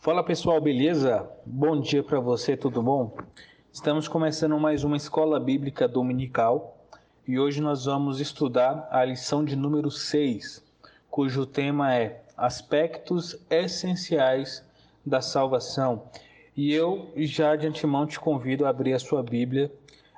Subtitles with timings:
[0.00, 1.28] Fala pessoal, beleza?
[1.44, 3.16] Bom dia para você, tudo bom?
[3.72, 6.78] Estamos começando mais uma escola bíblica dominical
[7.26, 10.64] e hoje nós vamos estudar a lição de número 6,
[11.10, 14.64] cujo tema é Aspectos Essenciais
[15.04, 16.04] da Salvação.
[16.56, 19.68] E eu já de antemão te convido a abrir a sua Bíblia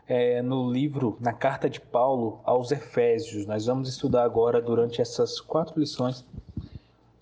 [0.07, 3.47] é, no livro, na carta de Paulo aos Efésios.
[3.47, 6.23] Nós vamos estudar agora, durante essas quatro lições,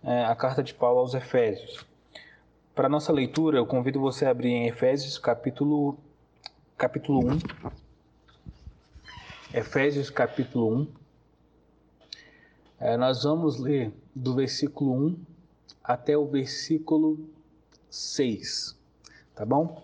[0.03, 1.88] é, a carta de Paulo aos Efésios.
[2.79, 5.98] Para nossa leitura, eu convido você a abrir em Efésios capítulo,
[6.77, 7.39] capítulo 1.
[9.52, 10.88] Efésios capítulo 1.
[12.79, 15.19] É, nós vamos ler do versículo 1
[15.83, 17.19] até o versículo
[17.91, 18.79] 6.
[19.35, 19.83] Tá bom?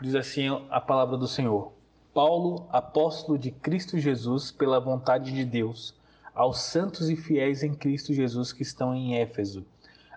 [0.00, 1.72] Diz assim a palavra do Senhor.
[2.14, 5.96] Paulo, apóstolo de Cristo Jesus, pela vontade de Deus,
[6.32, 9.66] aos santos e fiéis em Cristo Jesus que estão em Éfeso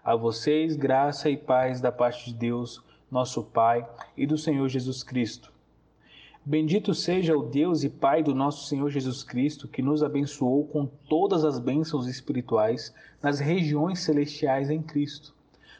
[0.03, 3.87] a vocês, graça e paz da parte de Deus, nosso Pai,
[4.17, 5.51] e do Senhor Jesus Cristo.
[6.43, 10.87] Bendito seja o Deus e Pai do nosso Senhor Jesus Cristo, que nos abençoou com
[11.07, 12.91] todas as bênçãos espirituais
[13.21, 15.35] nas regiões celestiais em Cristo.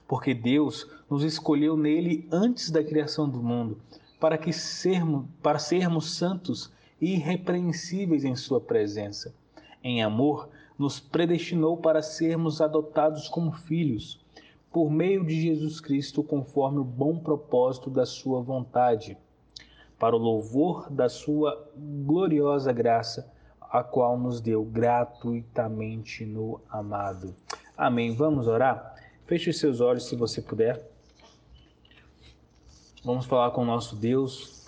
[0.08, 3.80] Porque Deus nos escolheu nele antes da criação do mundo,
[4.19, 9.33] para que sermos, para sermos santos e irrepreensíveis em sua presença.
[9.83, 10.47] Em amor,
[10.81, 14.19] nos predestinou para sermos adotados como filhos,
[14.71, 19.15] por meio de Jesus Cristo, conforme o bom propósito da Sua vontade,
[19.99, 27.35] para o louvor da Sua gloriosa graça, a qual nos deu gratuitamente no amado.
[27.77, 28.15] Amém.
[28.15, 28.95] Vamos orar?
[29.27, 30.83] Feche seus olhos se você puder.
[33.05, 34.65] Vamos falar com o nosso Deus.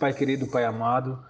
[0.00, 1.22] Pai querido, Pai amado,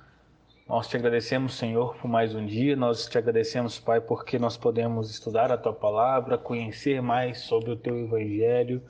[0.68, 2.74] nós te agradecemos, Senhor, por mais um dia.
[2.74, 7.76] Nós te agradecemos, Pai, porque nós podemos estudar a tua palavra, conhecer mais sobre o
[7.76, 8.82] teu evangelho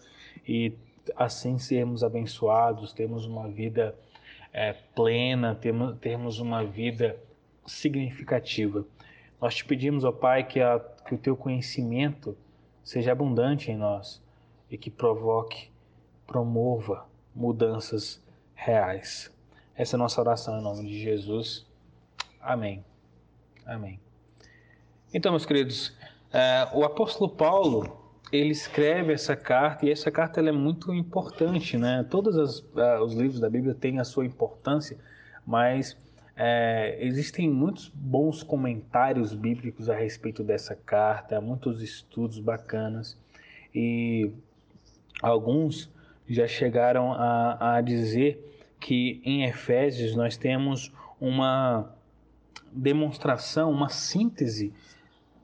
[0.48, 0.72] e
[1.14, 3.94] assim sermos abençoados, termos uma vida
[4.55, 7.18] é, plena, termos, termos uma vida
[7.67, 8.83] significativa.
[9.39, 12.34] Nós te pedimos, ó Pai, que, a, que o teu conhecimento
[12.83, 14.22] seja abundante em nós
[14.70, 15.70] e que provoque,
[16.27, 18.18] promova mudanças
[18.55, 19.30] reais.
[19.74, 21.65] Essa é a nossa oração em nome de Jesus.
[22.46, 22.84] Amém.
[23.67, 23.98] Amém.
[25.12, 28.01] Então, meus queridos, uh, o apóstolo Paulo
[28.33, 32.07] ele escreve essa carta e essa carta é muito importante, né?
[32.08, 34.96] Todos as, uh, os livros da Bíblia têm a sua importância,
[35.45, 35.96] mas uh,
[37.01, 43.18] existem muitos bons comentários bíblicos a respeito dessa carta, muitos estudos bacanas
[43.74, 44.30] e
[45.20, 45.90] alguns
[46.28, 51.95] já chegaram a, a dizer que em Efésios nós temos uma
[52.77, 54.73] demonstração, uma síntese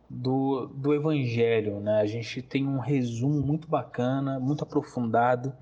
[0.09, 1.81] do, do Evangelho.
[1.81, 2.01] Né?
[2.01, 5.53] A gente tem um resumo muito bacana, muito aprofundado.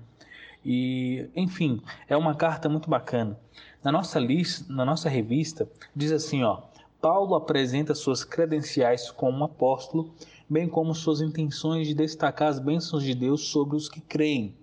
[0.63, 3.39] E, enfim, é uma carta muito bacana.
[3.83, 6.61] Na nossa lista, na nossa revista, diz assim, ó:
[7.01, 10.13] Paulo apresenta suas credenciais como apóstolo,
[10.47, 14.53] bem como suas intenções de destacar as bênçãos de Deus sobre os que creem.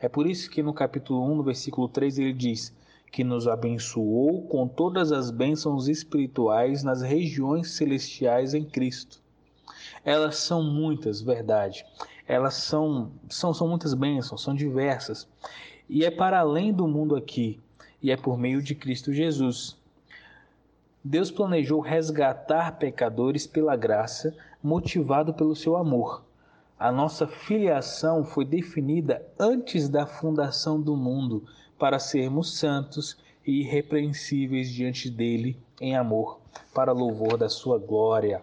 [0.00, 2.74] É por isso que no capítulo 1, no versículo 3, ele diz
[3.10, 9.20] que nos abençoou com todas as bênçãos espirituais nas regiões celestiais em Cristo.
[10.04, 11.84] Elas são muitas, verdade.
[12.26, 15.26] Elas são, são, são muitas bênçãos, são diversas.
[15.88, 17.58] E é para além do mundo aqui,
[18.02, 19.76] e é por meio de Cristo Jesus.
[21.02, 26.22] Deus planejou resgatar pecadores pela graça, motivado pelo seu amor.
[26.78, 31.44] A nossa filiação foi definida antes da fundação do mundo
[31.78, 33.16] para sermos santos
[33.46, 36.40] e irrepreensíveis diante dele em amor,
[36.74, 38.42] para louvor da sua glória.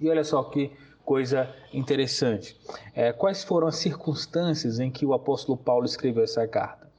[0.00, 0.72] E olha só que
[1.04, 2.56] coisa interessante.
[2.94, 6.90] É, quais foram as circunstâncias em que o apóstolo Paulo escreveu essa carta?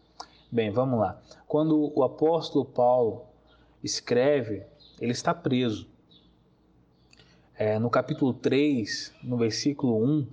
[0.52, 1.20] Bem, vamos lá.
[1.48, 3.24] Quando o apóstolo Paulo
[3.84, 4.64] escreve,
[5.02, 5.88] ele está preso.
[7.56, 10.28] É, no capítulo 3, no versículo 1,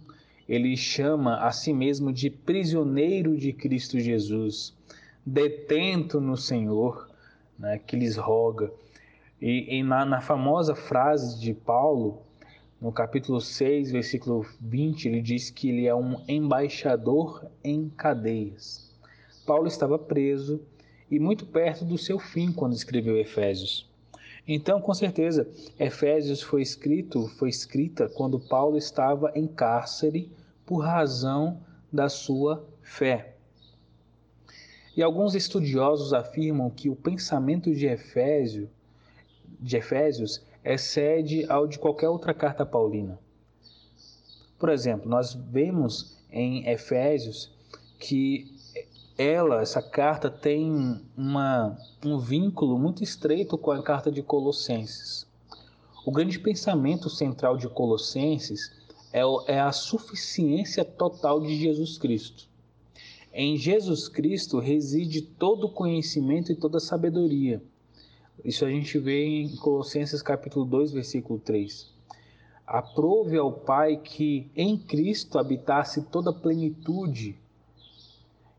[0.48, 4.74] ele chama a si mesmo de prisioneiro de Cristo Jesus,
[5.24, 7.08] detento no Senhor,
[7.58, 8.72] né, que lhes roga.
[9.40, 12.22] E, e na, na, famosa frase de Paulo,
[12.80, 18.90] no capítulo 6, versículo 20, ele diz que ele é um embaixador em cadeias.
[19.46, 20.60] Paulo estava preso
[21.10, 23.90] e muito perto do seu fim quando escreveu Efésios.
[24.46, 30.32] Então, com certeza, Efésios foi escrito, foi escrita quando Paulo estava em cárcere
[30.64, 31.60] por razão
[31.92, 33.36] da sua fé.
[34.96, 38.68] E alguns estudiosos afirmam que o pensamento de Efésio,
[39.58, 43.18] de Efésios excede ao de qualquer outra carta paulina.
[44.58, 47.50] Por exemplo, nós vemos em Efésios
[47.98, 48.52] que
[49.16, 55.26] ela, essa carta, tem uma, um vínculo muito estreito com a carta de Colossenses.
[56.04, 58.72] O grande pensamento central de Colossenses
[59.12, 62.49] é, é a suficiência total de Jesus Cristo.
[63.32, 67.62] Em Jesus Cristo reside todo o conhecimento e toda a sabedoria.
[68.44, 71.92] Isso a gente vê em Colossenses capítulo 2, versículo 3.
[72.66, 77.38] Aprove ao Pai que em Cristo habitasse toda a plenitude.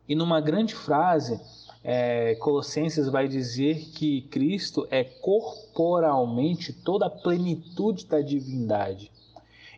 [0.07, 1.37] E numa grande frase,
[1.83, 9.11] é, Colossenses vai dizer que Cristo é corporalmente toda a plenitude da divindade.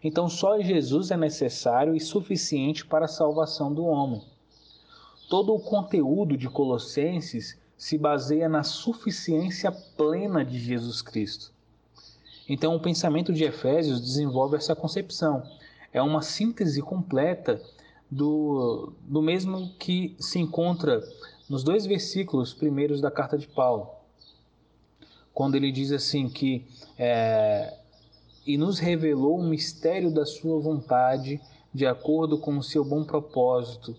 [0.03, 4.21] Então, só Jesus é necessário e suficiente para a salvação do homem.
[5.33, 11.51] Todo o conteúdo de Colossenses se baseia na suficiência plena de Jesus Cristo.
[12.47, 15.41] Então, o pensamento de Efésios desenvolve essa concepção.
[15.91, 17.59] É uma síntese completa
[18.11, 21.01] do, do mesmo que se encontra
[21.49, 23.89] nos dois versículos primeiros da carta de Paulo,
[25.33, 26.63] quando ele diz assim que
[26.95, 27.75] é,
[28.45, 31.41] e nos revelou o mistério da sua vontade
[31.73, 33.95] de acordo com o seu bom propósito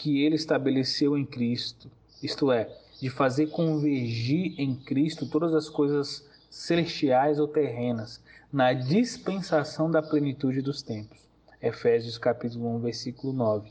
[0.00, 1.90] que ele estabeleceu em Cristo,
[2.22, 8.18] isto é, de fazer convergir em Cristo todas as coisas celestiais ou terrenas
[8.50, 11.18] na dispensação da plenitude dos tempos.
[11.60, 13.70] Efésios capítulo 1, versículo 9.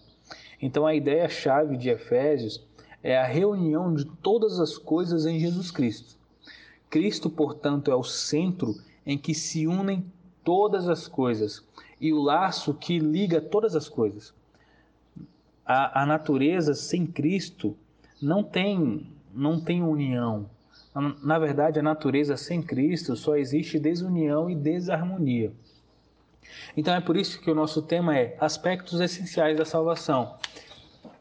[0.61, 2.63] Então a ideia chave de Efésios
[3.01, 6.15] é a reunião de todas as coisas em Jesus Cristo.
[6.91, 10.05] Cristo, portanto, é o centro em que se unem
[10.43, 11.65] todas as coisas
[11.99, 14.31] e o laço que liga todas as coisas.
[15.69, 17.77] A, a natureza sem Cristo
[18.19, 20.49] não tem, não tem união.
[21.23, 25.53] Na verdade, a natureza sem Cristo só existe desunião e desarmonia.
[26.75, 30.37] Então é por isso que o nosso tema é aspectos essenciais da salvação.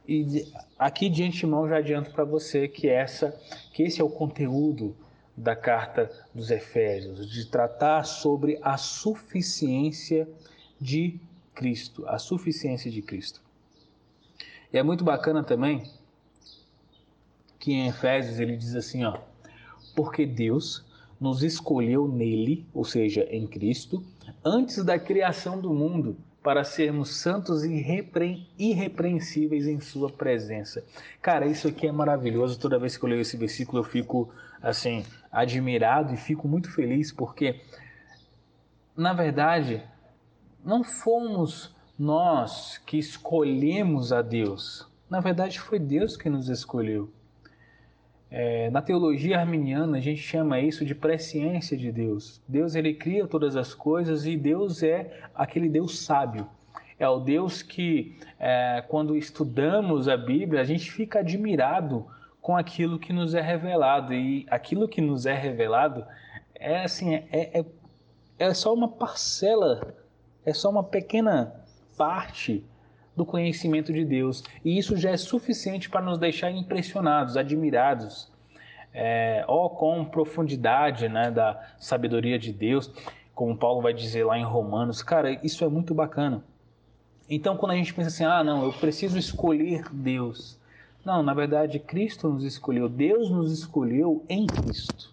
[0.08, 3.38] E aqui de antemão já adianto para você que essa,
[3.74, 4.96] que esse é o conteúdo
[5.36, 10.26] da carta dos Efésios, de tratar sobre a suficiência
[10.80, 11.20] de
[11.54, 13.46] Cristo, a suficiência de Cristo.
[14.72, 15.90] E é muito bacana também
[17.58, 19.18] que em Efésios ele diz assim, ó,
[19.94, 20.84] porque Deus
[21.20, 24.04] nos escolheu nele, ou seja, em Cristo,
[24.44, 28.48] antes da criação do mundo para sermos santos e irrepre...
[28.58, 30.84] irrepreensíveis em Sua presença.
[31.20, 32.58] Cara, isso aqui é maravilhoso.
[32.58, 34.32] Toda vez que eu leio esse versículo, eu fico
[34.62, 37.60] assim admirado e fico muito feliz porque,
[38.96, 39.82] na verdade,
[40.64, 44.86] não fomos nós que escolhemos a Deus.
[45.10, 47.10] Na verdade, foi Deus que nos escolheu.
[48.30, 52.40] É, na teologia arminiana, a gente chama isso de presciência de Deus.
[52.46, 56.46] Deus ele cria todas as coisas e Deus é aquele Deus sábio.
[56.98, 62.06] É o Deus que, é, quando estudamos a Bíblia, a gente fica admirado
[62.40, 64.12] com aquilo que nos é revelado.
[64.12, 66.04] E aquilo que nos é revelado
[66.54, 67.64] é assim, é, é,
[68.38, 69.94] é só uma parcela,
[70.44, 71.54] é só uma pequena
[71.98, 72.64] parte
[73.16, 74.44] do conhecimento de Deus.
[74.64, 78.30] E isso já é suficiente para nos deixar impressionados, admirados.
[78.94, 82.90] É, ó, com profundidade né, da sabedoria de Deus,
[83.34, 85.02] como Paulo vai dizer lá em Romanos.
[85.02, 86.42] Cara, isso é muito bacana.
[87.28, 90.58] Então, quando a gente pensa assim, ah, não, eu preciso escolher Deus.
[91.04, 95.12] Não, na verdade, Cristo nos escolheu, Deus nos escolheu em Cristo.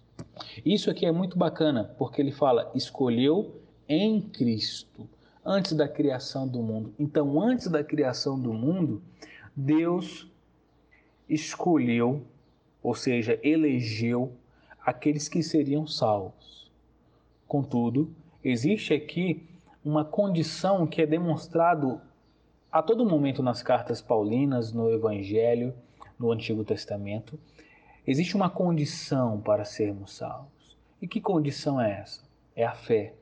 [0.64, 5.08] Isso aqui é muito bacana, porque ele fala, escolheu em Cristo
[5.46, 6.92] antes da criação do mundo.
[6.98, 9.00] Então, antes da criação do mundo,
[9.54, 10.28] Deus
[11.28, 12.26] escolheu,
[12.82, 14.32] ou seja, elegeu
[14.84, 16.70] aqueles que seriam salvos.
[17.46, 18.12] Contudo,
[18.42, 19.48] existe aqui
[19.84, 22.00] uma condição que é demonstrado
[22.70, 25.72] a todo momento nas cartas paulinas, no Evangelho,
[26.18, 27.38] no Antigo Testamento.
[28.04, 30.76] Existe uma condição para sermos salvos.
[31.00, 32.22] E que condição é essa?
[32.54, 33.14] É a fé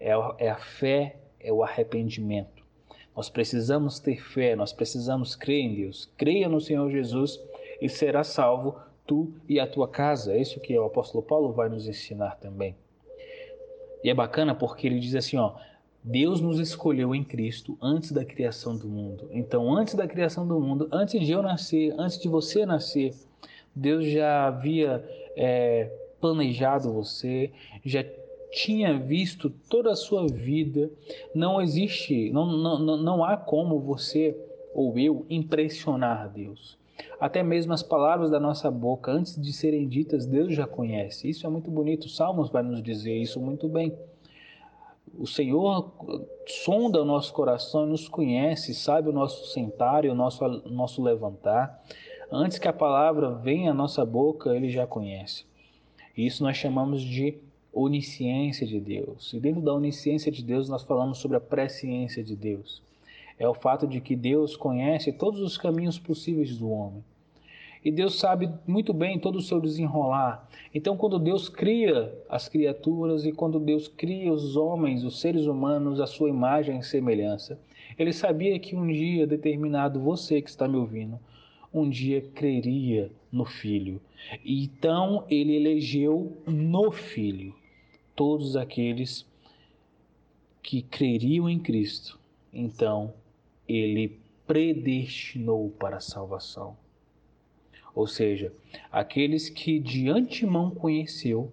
[0.00, 2.64] é, é a fé, é o arrependimento.
[3.16, 6.10] Nós precisamos ter fé, nós precisamos crer em Deus.
[6.16, 7.40] Creia no Senhor Jesus
[7.80, 10.34] e será salvo tu e a tua casa.
[10.34, 12.76] É isso que o apóstolo Paulo vai nos ensinar também.
[14.04, 15.54] E é bacana porque ele diz assim, ó,
[16.04, 19.28] Deus nos escolheu em Cristo antes da criação do mundo.
[19.32, 23.14] Então, antes da criação do mundo, antes de eu nascer, antes de você nascer,
[23.74, 27.50] Deus já havia é, planejado você,
[27.84, 28.04] já
[28.50, 30.90] tinha visto toda a sua vida,
[31.34, 34.36] não existe, não, não, não há como você
[34.74, 36.78] ou eu impressionar Deus.
[37.18, 41.28] Até mesmo as palavras da nossa boca, antes de serem ditas, Deus já conhece.
[41.28, 42.08] Isso é muito bonito.
[42.08, 43.96] Salmos vai nos dizer isso muito bem.
[45.18, 45.92] O Senhor
[46.46, 51.02] sonda o nosso coração e nos conhece, sabe o nosso sentar e o nosso, nosso
[51.02, 51.82] levantar.
[52.30, 55.46] Antes que a palavra venha à nossa boca, ele já conhece.
[56.16, 57.38] Isso nós chamamos de
[57.76, 59.34] onisciência de Deus.
[59.34, 62.82] E dentro da onisciência de Deus, nós falamos sobre a presciência de Deus.
[63.38, 67.04] É o fato de que Deus conhece todos os caminhos possíveis do homem.
[67.84, 70.48] E Deus sabe muito bem todo o seu desenrolar.
[70.74, 76.00] Então, quando Deus cria as criaturas e quando Deus cria os homens, os seres humanos,
[76.00, 77.60] a sua imagem e semelhança,
[77.98, 81.20] Ele sabia que um dia determinado, você que está me ouvindo,
[81.72, 84.00] um dia creria no Filho.
[84.44, 87.54] Então, Ele elegeu no Filho
[88.16, 89.24] todos aqueles
[90.62, 92.18] que creriam em Cristo.
[92.52, 93.14] Então,
[93.68, 96.76] Ele predestinou para a salvação
[97.96, 98.52] ou seja,
[98.92, 101.50] aqueles que de antemão conheceu,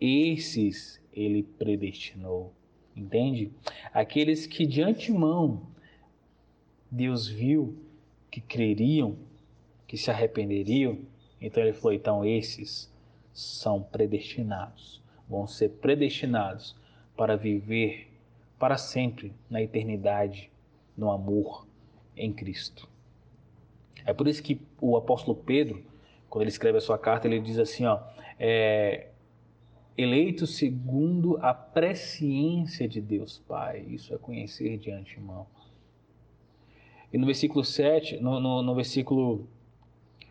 [0.00, 2.54] esses ele predestinou.
[2.94, 3.50] Entende?
[3.92, 5.66] Aqueles que de antemão
[6.88, 7.76] Deus viu
[8.30, 9.16] que creriam,
[9.88, 11.00] que se arrependeriam,
[11.40, 12.88] então ele falou: então esses
[13.32, 16.76] são predestinados, vão ser predestinados
[17.16, 18.08] para viver
[18.58, 20.50] para sempre na eternidade,
[20.96, 21.66] no amor
[22.16, 22.88] em Cristo.
[24.06, 25.84] É por isso que o apóstolo Pedro,
[26.28, 28.00] quando ele escreve a sua carta, ele diz assim, ó,
[28.38, 29.08] é,
[29.96, 33.84] eleito segundo a presciência de Deus Pai.
[33.88, 35.46] Isso é conhecer de antemão.
[37.12, 39.48] E no versículo 7, no, no, no versículo,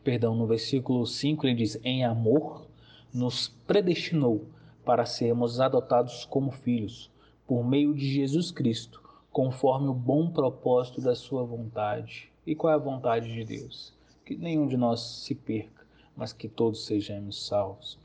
[0.03, 2.67] perdão, no versículo 5 ele diz, em amor
[3.13, 4.47] nos predestinou
[4.85, 7.09] para sermos adotados como filhos,
[7.47, 12.75] por meio de Jesus Cristo, conforme o bom propósito da sua vontade e qual é
[12.75, 13.93] a vontade de Deus?
[14.25, 15.85] Que nenhum de nós se perca,
[16.15, 17.97] mas que todos sejamos salvos.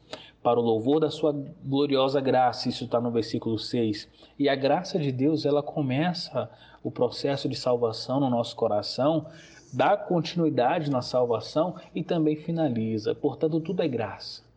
[0.43, 1.33] Para o louvor da sua
[1.65, 4.09] gloriosa graça, isso está no versículo 6.
[4.39, 6.49] E a graça de Deus, ela começa
[6.83, 9.27] o processo de salvação no nosso coração,
[9.73, 13.15] dá continuidade na salvação e também finaliza.
[13.15, 14.48] Portanto, tudo é graça.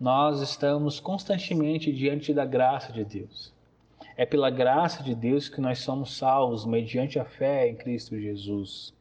[0.00, 3.52] Nós estamos constantemente diante da graça de Deus.
[4.16, 8.94] É pela graça de Deus que nós somos salvos mediante a fé em Cristo Jesus.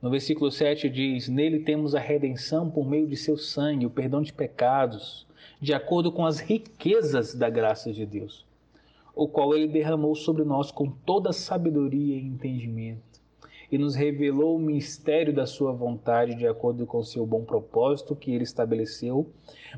[0.00, 4.22] No versículo 7 diz: Nele temos a redenção por meio de seu sangue, o perdão
[4.22, 5.26] de pecados,
[5.60, 8.46] de acordo com as riquezas da graça de Deus,
[9.14, 13.21] o qual ele derramou sobre nós com toda sabedoria e entendimento,
[13.72, 18.14] e nos revelou o mistério da sua vontade de acordo com o seu bom propósito
[18.14, 19.26] que ele estabeleceu.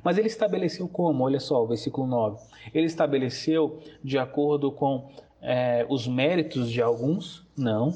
[0.02, 1.22] Mas ele estabeleceu como?
[1.24, 2.44] Olha só, o versículo 9.
[2.74, 5.08] Ele estabeleceu de acordo com
[5.40, 7.46] é, os méritos de alguns?
[7.56, 7.94] Não.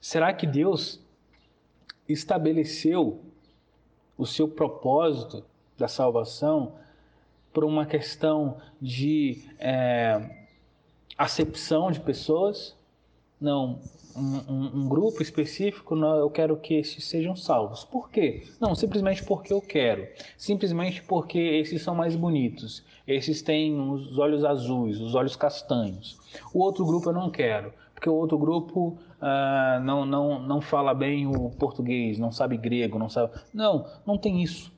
[0.00, 1.04] Será que Deus
[2.08, 3.20] estabeleceu
[4.16, 5.44] o seu propósito
[5.76, 6.74] da salvação
[7.52, 10.46] por uma questão de é,
[11.16, 12.76] acepção de pessoas.
[13.40, 13.78] Não,
[14.16, 17.84] um, um, um, grupo específico, não, eu quero que esses sejam salvos.
[17.84, 18.42] Por quê?
[18.60, 20.06] Não, simplesmente porque eu quero.
[20.36, 22.84] Simplesmente porque esses são mais bonitos.
[23.06, 26.18] Esses têm os olhos azuis, os olhos castanhos.
[26.52, 30.94] O outro grupo eu não quero porque o outro grupo uh, não, não, não fala
[30.94, 33.32] bem o português, não sabe grego, não sabe.
[33.52, 34.72] Não, não tem isso.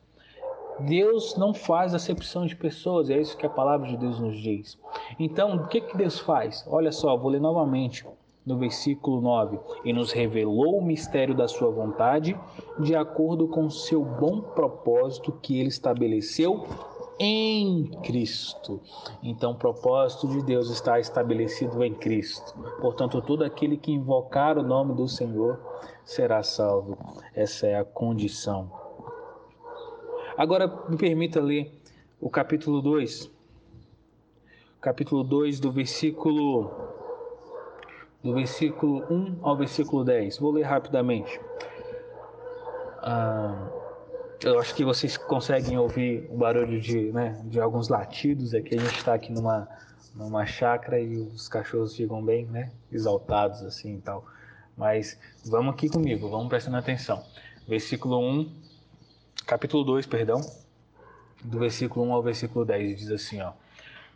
[0.81, 4.79] Deus não faz acepção de pessoas, é isso que a palavra de Deus nos diz.
[5.19, 6.67] Então, o que, que Deus faz?
[6.67, 8.07] Olha só, vou ler novamente
[8.45, 12.39] no versículo 9: E nos revelou o mistério da Sua vontade,
[12.79, 16.65] de acordo com seu bom propósito que Ele estabeleceu
[17.19, 18.81] em Cristo.
[19.23, 22.55] Então, o propósito de Deus está estabelecido em Cristo.
[22.81, 25.61] Portanto, todo aquele que invocar o nome do Senhor
[26.03, 26.97] será salvo.
[27.35, 28.73] Essa é a condição.
[30.35, 31.71] Agora, me permita ler
[32.19, 33.31] o capítulo 2.
[34.81, 36.90] Capítulo 2 do versículo
[38.23, 40.39] do versículo 1 ao versículo 10.
[40.39, 41.41] Vou ler rapidamente.
[42.99, 43.69] Ah,
[44.43, 48.55] eu acho que vocês conseguem ouvir o barulho de, né, de alguns latidos.
[48.55, 49.69] Aqui a gente está aqui numa,
[50.15, 54.25] numa chácara e os cachorros ficam bem né, exaltados assim e tal.
[54.77, 57.23] Mas vamos aqui comigo, vamos prestando atenção.
[57.69, 58.51] Versículo 1,
[59.47, 60.41] capítulo 2, perdão,
[61.45, 63.53] do versículo 1 ao versículo 10, diz assim, ó.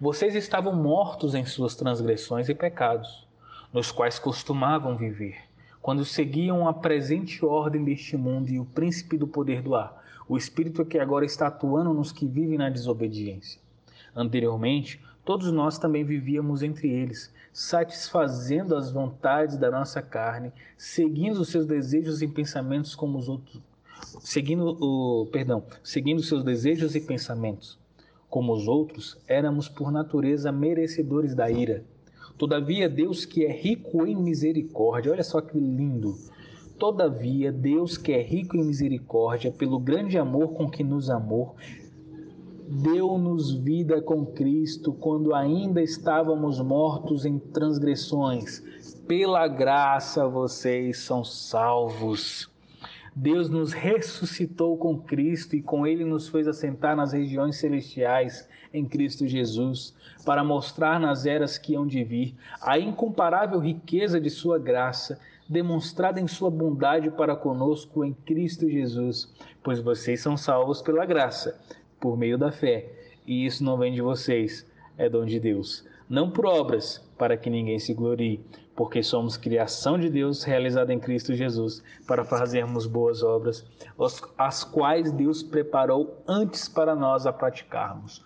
[0.01, 3.24] Vocês estavam mortos em suas transgressões e pecados,
[3.75, 5.37] nos quais costumavam viver,
[5.83, 10.37] quando seguiam a presente ordem deste mundo e o príncipe do poder do ar o
[10.37, 13.61] espírito que agora está atuando nos que vivem na desobediência.
[14.15, 21.49] Anteriormente, todos nós também vivíamos entre eles, satisfazendo as vontades da nossa carne, seguindo os
[21.49, 23.61] seus desejos e pensamentos como os outros,
[24.21, 27.79] seguindo o, perdão, seguindo seus desejos e pensamentos,
[28.29, 31.85] como os outros, éramos por natureza merecedores da ira.
[32.37, 36.17] Todavia, Deus que é rico em misericórdia, olha só que lindo.
[36.79, 41.55] Todavia, Deus que é rico em misericórdia, pelo grande amor com que nos amou,
[42.69, 48.63] deu-nos vida com Cristo quando ainda estávamos mortos em transgressões.
[49.07, 52.54] Pela graça vocês são salvos.
[53.17, 58.85] Deus nos ressuscitou com Cristo e com Ele nos fez assentar nas regiões celestiais em
[58.85, 59.95] Cristo Jesus,
[60.27, 66.21] para mostrar nas eras que hão de vir a incomparável riqueza de Sua graça, demonstrada
[66.21, 71.61] em Sua bondade para conosco em Cristo Jesus, pois vocês são salvos pela graça,
[72.01, 72.91] por meio da fé,
[73.25, 74.67] e isso não vem de vocês,
[74.99, 75.87] é dom de Deus.
[76.09, 78.45] Não por obras, para que ninguém se glorie,
[78.77, 83.65] porque somos criação de Deus realizada em Cristo Jesus, para fazermos boas obras,
[84.37, 88.23] as quais Deus preparou antes para nós a praticarmos.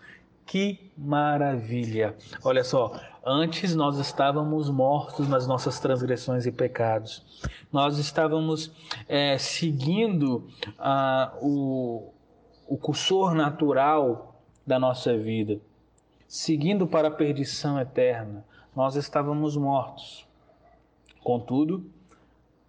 [0.46, 2.16] Que maravilha!
[2.42, 7.22] Olha só, antes nós estávamos mortos nas nossas transgressões e pecados.
[7.70, 8.72] Nós estávamos
[9.06, 12.10] é, seguindo ah, o,
[12.66, 15.60] o cursor natural da nossa vida,
[16.26, 18.42] seguindo para a perdição eterna.
[18.74, 20.27] Nós estávamos mortos.
[21.22, 21.84] Contudo,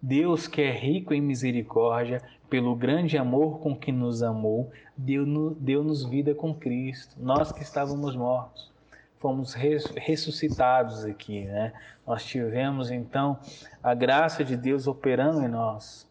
[0.02, 6.10] Deus, que é rico em misericórdia, pelo grande amor com que nos amou, deu-nos deu
[6.10, 7.16] vida com Cristo.
[7.18, 8.72] Nós que estávamos mortos,
[9.18, 11.72] fomos ressuscitados aqui, né?
[12.06, 13.38] Nós tivemos então
[13.82, 16.08] a graça de Deus operando em nós,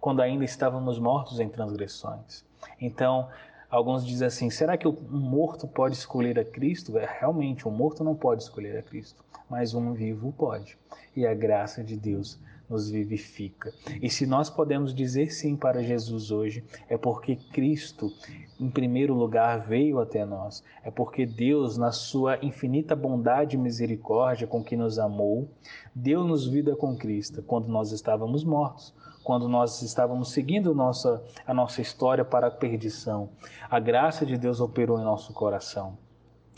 [0.00, 2.44] quando ainda estávamos mortos em transgressões.
[2.80, 3.28] Então,
[3.68, 6.96] alguns dizem assim: será que um morto pode escolher a Cristo?
[6.96, 10.78] É, realmente, um morto não pode escolher a Cristo, mas um vivo pode.
[11.14, 13.72] E a graça de Deus nos vivifica.
[14.00, 18.10] E se nós podemos dizer sim para Jesus hoje, é porque Cristo,
[18.58, 20.64] em primeiro lugar, veio até nós.
[20.82, 25.48] É porque Deus, na sua infinita bondade e misericórdia com que nos amou,
[25.94, 31.80] deu-nos vida com Cristo quando nós estávamos mortos quando nós estávamos seguindo nossa, a nossa
[31.80, 33.30] história para a perdição.
[33.70, 35.96] A graça de Deus operou em nosso coração.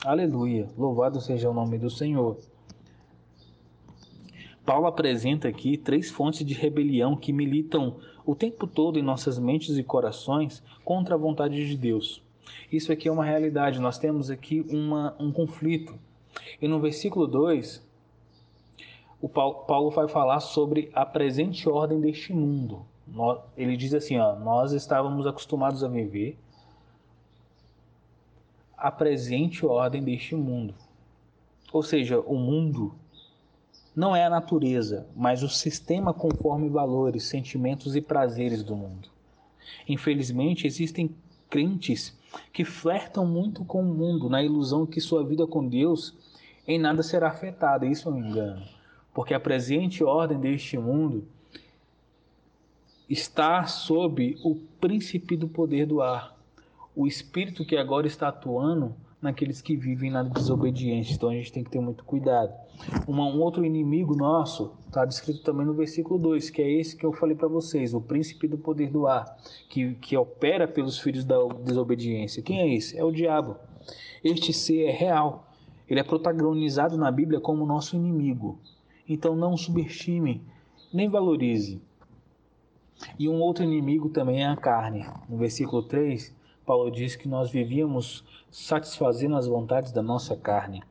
[0.05, 0.69] Aleluia!
[0.77, 2.37] Louvado seja o nome do Senhor.
[4.67, 9.79] Paulo apresenta aqui três fontes de rebelião que militam o tempo todo em nossas mentes
[9.79, 12.21] e corações contra a vontade de Deus.
[12.71, 15.97] Isso aqui é uma realidade, nós temos aqui uma, um conflito.
[16.61, 17.87] E no versículo 2,
[19.21, 22.85] o Paulo, Paulo vai falar sobre a presente ordem deste mundo.
[23.57, 26.37] Ele diz assim: ó, nós estávamos acostumados a viver
[28.77, 30.75] a presente ordem deste mundo.
[31.73, 32.95] Ou seja, o mundo
[33.97, 39.09] não é a natureza, mas o sistema conforme valores, sentimentos e prazeres do mundo.
[39.89, 41.17] Infelizmente, existem
[41.49, 42.15] crentes
[42.53, 46.15] que flertam muito com o mundo, na ilusão que sua vida com Deus
[46.69, 47.87] em nada será afetada.
[47.87, 48.63] Isso é um engano,
[49.15, 51.27] porque a presente ordem deste mundo
[53.09, 56.37] está sob o príncipe do poder do ar.
[56.95, 61.15] O espírito que agora está atuando naqueles que vivem na desobediência.
[61.15, 62.53] Então a gente tem que ter muito cuidado.
[63.07, 67.05] Uma, um outro inimigo nosso está descrito também no versículo 2, que é esse que
[67.05, 69.37] eu falei para vocês, o príncipe do poder do ar,
[69.69, 72.43] que, que opera pelos filhos da desobediência.
[72.43, 72.97] Quem é esse?
[72.99, 73.57] É o diabo.
[74.23, 75.49] Este ser é real.
[75.89, 78.59] Ele é protagonizado na Bíblia como nosso inimigo.
[79.09, 80.43] Então não subestime,
[80.93, 81.81] nem valorize.
[83.19, 85.07] E um outro inimigo também é a carne.
[85.29, 86.35] No versículo 3,
[86.67, 90.83] Paulo diz que nós vivíamos satisfazendo as vontades da nossa carne.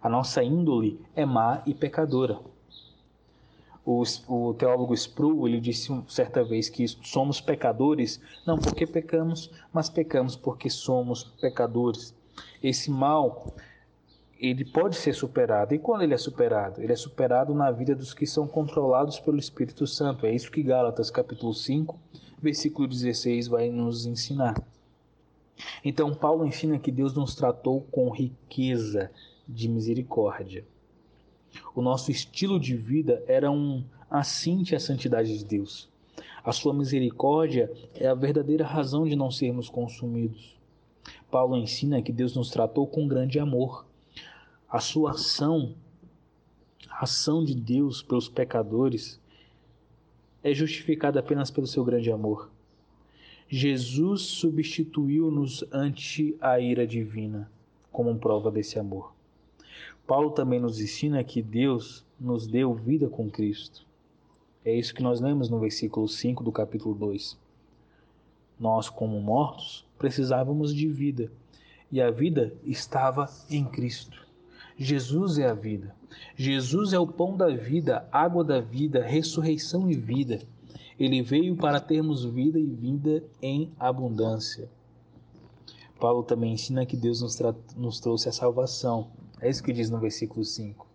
[0.00, 2.38] A nossa índole é má e pecadora.
[3.84, 9.90] O, o teólogo Sproul ele disse certa vez que somos pecadores não porque pecamos, mas
[9.90, 12.14] pecamos porque somos pecadores.
[12.62, 13.52] Esse mal
[14.38, 15.74] ele pode ser superado.
[15.74, 16.80] E quando ele é superado?
[16.80, 20.24] Ele é superado na vida dos que são controlados pelo Espírito Santo.
[20.26, 21.98] É isso que Gálatas capítulo 5,
[22.40, 24.54] versículo 16 vai nos ensinar.
[25.84, 29.10] Então, Paulo ensina que Deus nos tratou com riqueza
[29.48, 30.64] de misericórdia.
[31.74, 35.88] O nosso estilo de vida era um assinte à santidade de Deus.
[36.44, 40.56] A sua misericórdia é a verdadeira razão de não sermos consumidos.
[41.30, 43.86] Paulo ensina que Deus nos tratou com grande amor.
[44.68, 45.74] A sua ação,
[46.88, 49.20] a ação de Deus pelos pecadores,
[50.42, 52.50] é justificada apenas pelo seu grande amor.
[53.48, 57.48] Jesus substituiu-nos ante a ira divina,
[57.92, 59.14] como prova desse amor.
[60.04, 63.86] Paulo também nos ensina que Deus nos deu vida com Cristo.
[64.64, 67.38] É isso que nós lemos no versículo 5 do capítulo 2.
[68.58, 71.30] Nós, como mortos, precisávamos de vida.
[71.92, 74.26] e a vida estava em Cristo.
[74.76, 75.94] Jesus é a vida.
[76.34, 80.40] Jesus é o pão da vida, água da vida, ressurreição e vida.
[80.98, 84.68] Ele veio para termos vida e vida em abundância.
[86.00, 87.38] Paulo também ensina que Deus nos,
[87.76, 89.08] nos trouxe a salvação.
[89.40, 90.86] É isso que diz no versículo 5.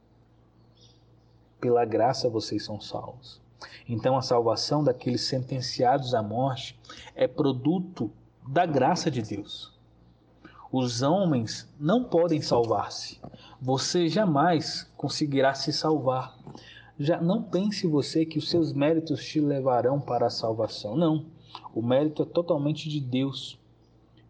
[1.59, 3.41] Pela graça vocês são salvos.
[3.87, 6.79] Então a salvação daqueles sentenciados à morte
[7.15, 8.11] é produto
[8.47, 9.71] da graça de Deus.
[10.71, 13.19] Os homens não podem salvar-se.
[13.61, 16.37] Você jamais conseguirá se salvar.
[17.03, 20.95] Já não pense você que os seus méritos te levarão para a salvação.
[20.95, 21.25] Não.
[21.73, 23.57] O mérito é totalmente de Deus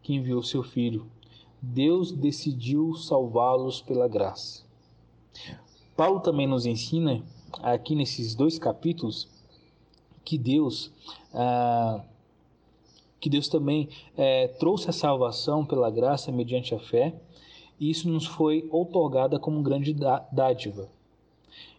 [0.02, 1.06] que enviou seu filho.
[1.60, 4.64] Deus decidiu salvá-los pela graça.
[5.94, 7.22] Paulo também nos ensina
[7.62, 9.28] aqui nesses dois capítulos
[10.24, 10.90] que Deus
[11.34, 12.02] ah,
[13.20, 17.14] que Deus também é, trouxe a salvação pela graça mediante a fé,
[17.78, 19.94] e isso nos foi outorgada como grande
[20.32, 20.88] dádiva.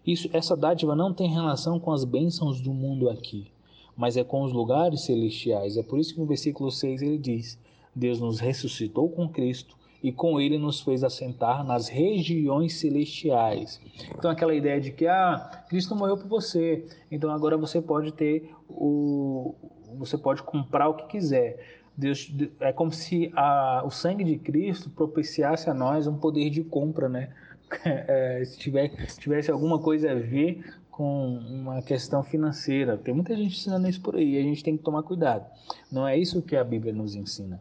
[0.06, 3.48] Isso, essa dádiva não tem relação com as bênçãos do mundo aqui,
[3.96, 5.78] mas é com os lugares celestiais.
[5.78, 7.58] É por isso que no versículo 6 ele diz:
[7.96, 13.80] Deus nos ressuscitou com Cristo e com ele nos fez assentar nas regiões celestiais.
[14.18, 18.52] Então aquela ideia de que ah, Cristo morreu por você, então agora você pode ter
[18.70, 19.56] o
[19.98, 21.82] você pode comprar o que quiser.
[21.96, 26.64] Deus é como se a, o sangue de Cristo propiciasse a nós um poder de
[26.64, 27.30] compra, né?
[27.86, 32.98] É, se, tiver, se tivesse alguma coisa a ver com uma questão financeira.
[32.98, 35.46] Tem muita gente ensinando isso por aí, a gente tem que tomar cuidado.
[35.92, 37.60] Não é isso que a Bíblia nos ensina.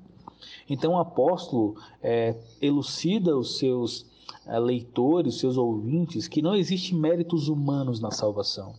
[0.69, 4.07] Então o apóstolo é, elucida os seus
[4.47, 8.75] é, leitores, os seus ouvintes, que não existe méritos humanos na salvação.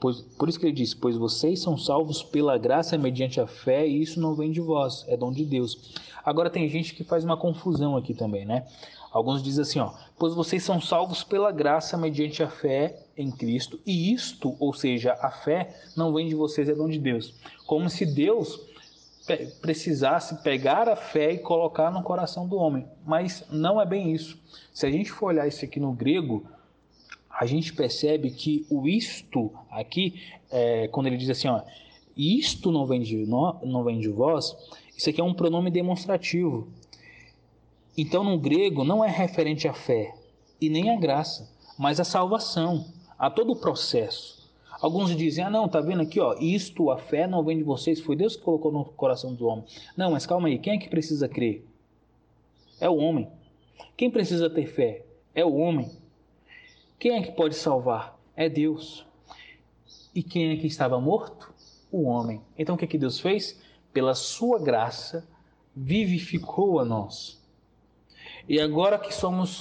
[0.00, 3.86] Pois, por isso que ele diz: Pois vocês são salvos pela graça mediante a fé,
[3.86, 5.94] e isso não vem de vós, é dom de Deus.
[6.24, 8.66] Agora tem gente que faz uma confusão aqui também, né?
[9.10, 13.80] Alguns dizem assim, ó, pois vocês são salvos pela graça mediante a fé em Cristo,
[13.86, 17.34] e isto, ou seja, a fé, não vem de vocês, é dom de Deus.
[17.66, 18.68] Como se Deus
[19.60, 22.86] precisasse pegar a fé e colocar no coração do homem.
[23.04, 24.38] Mas não é bem isso.
[24.72, 26.46] Se a gente for olhar isso aqui no grego,
[27.28, 31.62] a gente percebe que o isto aqui, é, quando ele diz assim, ó,
[32.16, 34.56] isto não vem, de no, não vem de vós,
[34.96, 36.68] isso aqui é um pronome demonstrativo.
[38.00, 40.14] Então, no grego, não é referente à fé
[40.60, 42.86] e nem à graça, mas à salvação,
[43.18, 44.48] a todo o processo.
[44.80, 48.00] Alguns dizem, ah não, tá vendo aqui, ó, isto, a fé não vem de vocês,
[48.00, 49.64] foi Deus que colocou no coração do homem.
[49.96, 51.66] Não, mas calma aí, quem é que precisa crer?
[52.80, 53.28] É o homem.
[53.96, 55.04] Quem precisa ter fé?
[55.34, 55.90] É o homem.
[57.00, 58.16] Quem é que pode salvar?
[58.36, 59.04] É Deus.
[60.14, 61.52] E quem é que estava morto?
[61.90, 62.40] O homem.
[62.56, 63.60] Então o que, é que Deus fez?
[63.92, 65.26] Pela sua graça,
[65.74, 67.38] vivificou a nós.
[68.48, 69.60] E agora que somos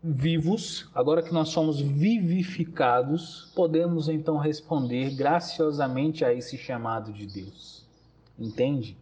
[0.00, 7.84] vivos, agora que nós somos vivificados, podemos então responder graciosamente a esse chamado de Deus.
[8.38, 8.96] Entende?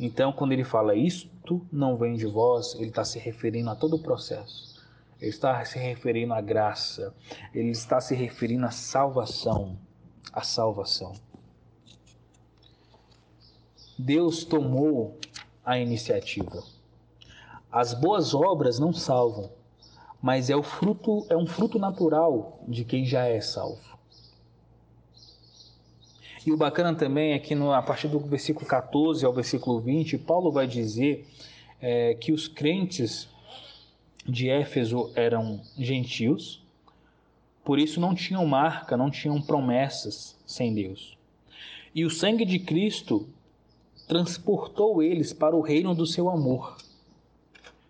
[0.00, 3.94] Então, quando ele fala isto não vem de vós, ele está se referindo a todo
[3.94, 4.84] o processo.
[5.20, 7.14] Ele está se referindo à graça.
[7.54, 9.78] Ele está se referindo à salvação.
[10.32, 11.12] A salvação.
[13.96, 15.16] Deus tomou
[15.64, 16.75] a iniciativa.
[17.76, 19.50] As boas obras não salvam,
[20.22, 23.98] mas é o fruto, é um fruto natural de quem já é salvo.
[26.46, 30.16] E o bacana também é que no, a partir do versículo 14 ao versículo 20,
[30.16, 31.28] Paulo vai dizer
[31.78, 33.28] é, que os crentes
[34.24, 36.64] de Éfeso eram gentios,
[37.62, 41.18] por isso não tinham marca, não tinham promessas sem Deus.
[41.94, 43.28] E o sangue de Cristo
[44.08, 46.85] transportou eles para o reino do seu amor.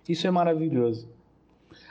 [0.09, 1.09] Isso é maravilhoso.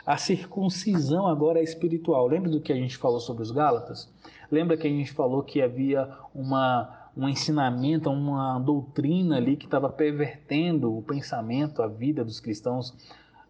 [0.05, 2.27] A circuncisão agora é espiritual.
[2.27, 4.11] Lembra do que a gente falou sobre os Gálatas?
[4.51, 9.89] Lembra que a gente falou que havia uma, um ensinamento, uma doutrina ali que estava
[9.89, 12.93] pervertendo o pensamento, a vida dos cristãos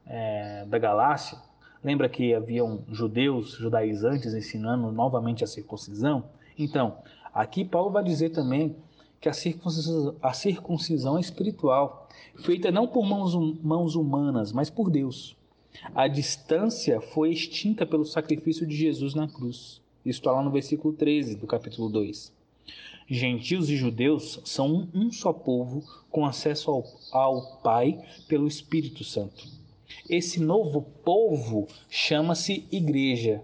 [0.05, 1.37] é, da Galácia?
[1.83, 6.23] Lembra que haviam judeus, judaizantes ensinando novamente a circuncisão?
[6.57, 6.97] Então,
[7.33, 8.75] aqui Paulo vai dizer também
[9.19, 12.09] que a circuncisão, a circuncisão é espiritual,
[12.43, 15.35] feita não por mãos, hum, mãos humanas, mas por Deus.
[15.93, 19.81] A distância foi extinta pelo sacrifício de Jesus na cruz.
[20.05, 22.31] Isso está lá no versículo 13 do capítulo 2.
[23.07, 29.47] Gentios e judeus são um só povo com acesso ao, ao Pai pelo Espírito Santo.
[30.09, 33.43] Esse novo povo chama-se igreja.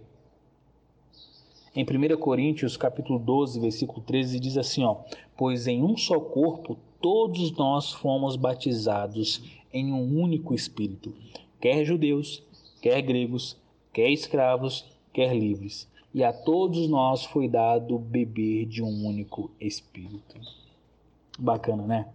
[1.74, 4.98] Em 1 Coríntios, capítulo 12, versículo 13, diz assim, ó:
[5.38, 11.14] "Pois em um só corpo todos nós fomos batizados em um único Espírito,
[11.62, 12.44] quer judeus,
[12.82, 13.56] quer gregos,
[13.94, 20.36] quer escravos, quer livres, e a todos nós foi dado beber de um único Espírito.
[21.40, 22.10] Bacana, né?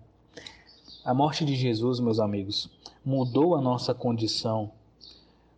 [1.03, 2.69] A morte de Jesus, meus amigos,
[3.03, 4.71] mudou a nossa condição,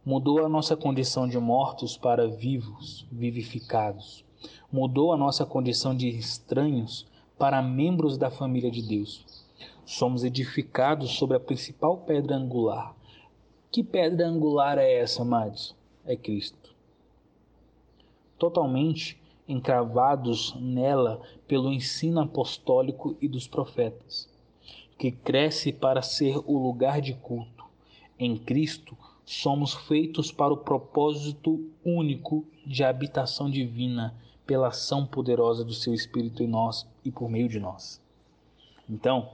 [0.05, 4.25] mudou a nossa condição de mortos para vivos, vivificados,
[4.73, 7.07] mudou a nossa condição de estranhos
[7.39, 9.45] para membros da família de Deus.
[9.85, 12.95] Somos edificados sobre a principal pedra angular.
[13.71, 15.75] Que pedra angular é essa, amados?
[16.05, 16.75] É Cristo.
[18.39, 24.29] Totalmente encravados nela pelo ensino apostólico e dos profetas,
[24.99, 27.65] que cresce para ser o lugar de culto.
[28.19, 28.97] Em Cristo,
[29.29, 34.15] somos feitos para o propósito único de habitação divina
[34.47, 38.01] pela ação poderosa do seu Espírito em nós e por meio de nós.
[38.89, 39.29] Então,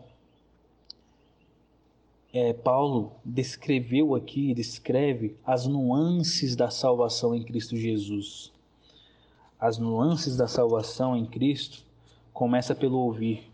[2.33, 8.53] é, Paulo descreveu aqui, descreve as nuances da salvação em Cristo Jesus.
[9.61, 11.85] As nuances da salvação em Cristo
[12.33, 13.49] começa pelo ouvir.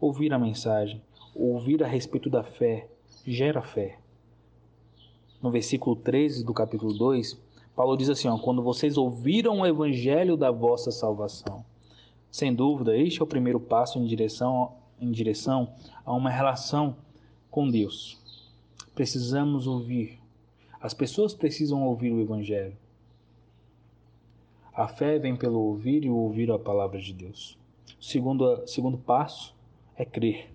[0.00, 1.02] Ouvir a mensagem,
[1.34, 2.88] ouvir a respeito da fé,
[3.26, 3.98] gera fé.
[5.42, 7.36] No versículo 13 do capítulo 2,
[7.74, 11.64] Paulo diz assim: ó, quando vocês ouviram o evangelho da vossa salvação.
[12.30, 15.74] Sem dúvida, este é o primeiro passo em direção, em direção
[16.06, 16.96] a uma relação
[17.50, 18.18] com Deus.
[18.94, 20.20] Precisamos ouvir.
[20.80, 22.76] As pessoas precisam ouvir o evangelho.
[24.72, 27.58] A fé vem pelo ouvir e ouvir a palavra de Deus.
[28.00, 29.54] O segundo, segundo passo
[29.96, 30.50] é crer.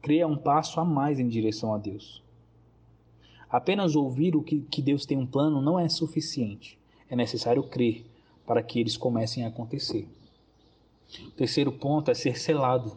[0.00, 2.23] Crer é um passo a mais em direção a Deus.
[3.54, 6.76] Apenas ouvir o que, que Deus tem um plano não é suficiente.
[7.08, 8.04] É necessário crer
[8.44, 10.08] para que eles comecem a acontecer.
[11.28, 12.96] O terceiro ponto é ser selado.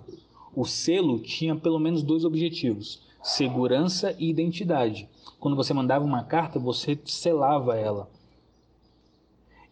[0.55, 5.07] O selo tinha pelo menos dois objetivos: segurança e identidade.
[5.39, 8.09] Quando você mandava uma carta, você selava ela.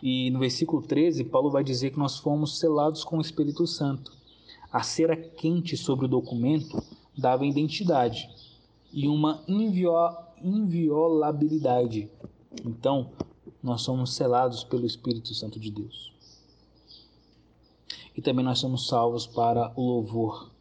[0.03, 4.11] E no versículo 13, Paulo vai dizer que nós fomos selados com o Espírito Santo.
[4.71, 6.79] A cera quente sobre o documento
[7.17, 8.29] dava identidade
[8.93, 9.91] e uma invio
[10.41, 12.09] inviolabilidade.
[12.63, 13.11] Então,
[13.61, 16.13] nós somos selados pelo Espírito Santo de Deus.
[18.15, 20.51] E também nós somos salvos para o louvor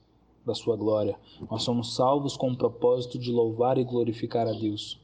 [0.44, 1.18] da sua glória.
[1.50, 4.98] Nós somos salvos com o propósito de louvar e glorificar a Deus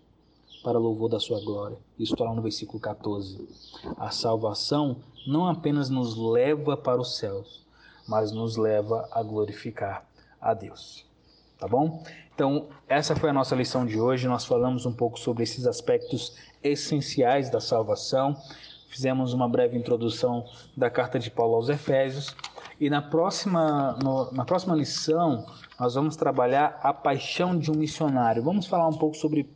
[0.63, 1.79] para louvor da sua glória.
[1.99, 3.49] Isso está lá no versículo 14.
[3.97, 7.65] A salvação não apenas nos leva para os céus,
[8.09, 10.07] mas nos leva a glorificar
[10.41, 11.10] a Deus
[11.61, 12.03] tá bom?
[12.35, 14.27] Então, essa foi a nossa lição de hoje.
[14.27, 18.35] Nós falamos um pouco sobre esses aspectos essenciais da salvação.
[18.89, 22.35] Fizemos uma breve introdução da carta de Paulo aos Efésios.
[22.81, 25.45] E na próxima, no, na próxima lição,
[25.79, 28.43] nós vamos trabalhar a paixão de um missionário.
[28.43, 29.47] Vamos falar um pouco sobre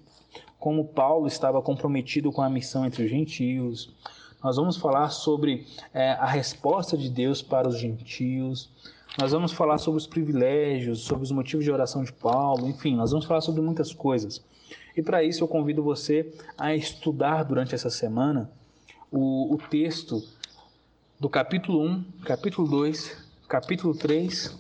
[0.58, 3.94] como Paulo estava comprometido com a missão entre os gentios.
[4.42, 8.70] Nós vamos falar sobre é, a resposta de Deus para os gentios.
[9.16, 13.12] Nós vamos falar sobre os privilégios, sobre os motivos de oração de Paulo, enfim, nós
[13.12, 14.44] vamos falar sobre muitas coisas.
[14.96, 18.50] E para isso eu convido você a estudar durante essa semana
[19.12, 20.20] o, o texto
[21.20, 24.58] do capítulo 1, capítulo 2, capítulo 3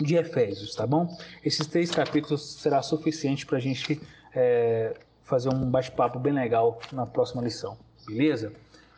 [0.00, 1.08] de Efésios, tá bom?
[1.44, 4.00] Esses três capítulos será suficiente para a gente
[4.36, 4.94] é,
[5.24, 8.52] fazer um bate-papo bem legal na próxima lição, beleza?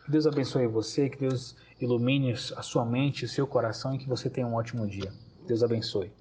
[0.05, 4.07] Que Deus abençoe você, que Deus ilumine a sua mente, o seu coração e que
[4.07, 5.11] você tenha um ótimo dia.
[5.47, 6.11] Deus abençoe.